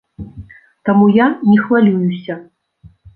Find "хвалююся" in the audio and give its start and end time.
1.65-2.39